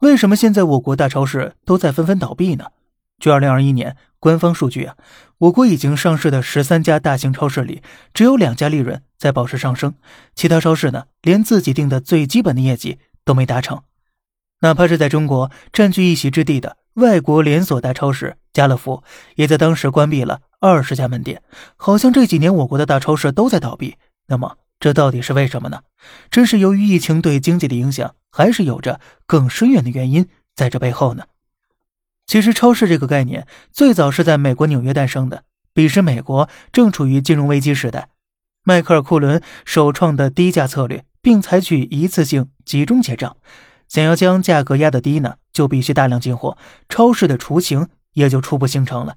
[0.00, 2.66] 为什么现在我国大超市都在纷纷倒闭呢？
[3.18, 4.96] 据二零二一年官方数据啊，
[5.36, 7.82] 我国已经上市的十三家大型超市里，
[8.14, 9.94] 只有两家利润在保持上升，
[10.34, 13.82] 其他超市呢，连自己定的最基本的业绩都没达成。
[14.60, 19.02] 哪怕是在中国占据一席之地的外国连锁大超市家乐福，
[19.34, 21.42] 也在当时关闭了二十家门店。
[21.76, 23.96] 好像这几年我国的大超市都在倒闭。
[24.28, 25.80] 那么这到底是为什么呢？
[26.30, 31.24] 真是由于疫情对经济的影响，还是有着更深远的原因在这背后呢？
[32.26, 35.44] 其实，超市这个概念最早是在美国纽约诞生的。
[35.72, 38.08] 彼时，美国正处于金融危机时代，
[38.62, 43.36] 迈克尔·库伦首创的低价策略，并采取一次性集中结账。
[43.88, 46.56] 想要将价格压得低呢，就必须大量进货，
[46.88, 49.16] 超市的雏形也就初步形成了。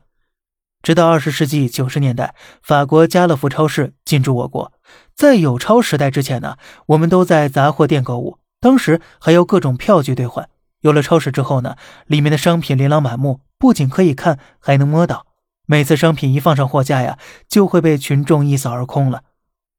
[0.82, 4.74] 直到二十世纪九十年代，法国家乐福超市进驻我国。
[5.16, 6.58] 在有超时代之前呢，
[6.88, 10.48] 我们都在杂货店购物，当时还有各种票据兑换。
[10.80, 11.76] 有了超市之后呢，
[12.08, 15.28] 里面的商品琳琅满目，不仅可以看，还能摸到。
[15.66, 19.24] 每次商品一放上货架呀，就会被群众一扫而空了。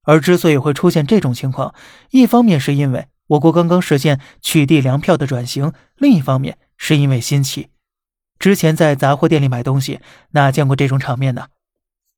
[0.03, 1.75] 而之所以会出现这种情况，
[2.11, 7.71] 一方面是因为我国刚刚实现取缔粮票的转型，另一方面是因为新奇。
[8.39, 10.01] 之前在杂货店里买东西，
[10.33, 11.47] 哪见过这种场面呢？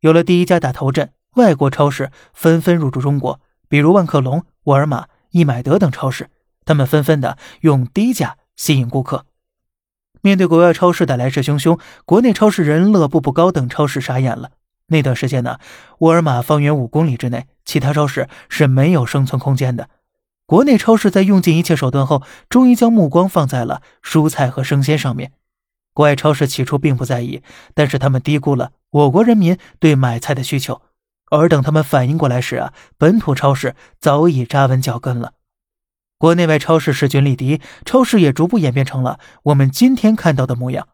[0.00, 6.28] 有了第一家打头阵，外国超市纷纷入驻中国，比如万客隆、沃尔玛、易买得等超市，
[6.66, 8.36] 他们纷纷的用低价。
[8.58, 9.26] 吸引顾客。
[10.22, 14.52] 面对国外超市的来势汹汹，国内超市人乐步步高等超市傻眼了。
[14.86, 15.58] 那段时间呢，
[15.98, 19.90] 沃尔玛方圆五公里之内，其他超市是没有生存空间的。
[20.46, 25.32] 国内超市在用尽一切手段后，终于将目光放在了蔬菜和生鲜上面。
[25.92, 27.42] 国外超市起初并不在意，
[27.74, 30.80] 但是他们低估了我国人民对买菜的需求。
[31.30, 35.34] 而等他们反应过来时啊，本土超市早已扎稳脚跟了。
[36.18, 40.88] 国内外超市势均力敌，超市也逐步演变成了我们今天看到的模样。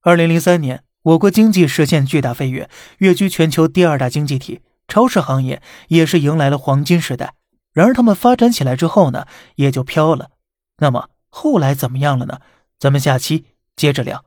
[0.00, 7.34] 二零零三年，我国经济实现巨大飞跃，跃居全球第二大经济体，超市行业也是迎来了黄金时代。
[7.72, 10.30] 然而，他们发展起来之后呢，也就飘了。
[10.78, 12.40] 那么后来怎么样了呢？
[12.78, 13.44] 咱们下期
[13.76, 14.24] 接着聊。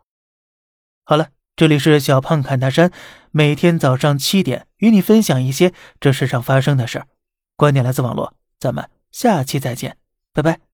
[1.03, 2.91] 好了，这里是小胖侃大山，
[3.31, 7.07] 每天早上七点与你分享一些这世上发生的事儿，
[7.55, 10.00] 观点来自网络，咱们下期再见。
[10.33, 10.70] 拜拜。